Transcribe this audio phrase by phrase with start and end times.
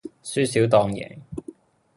[0.23, 1.19] 輸少當贏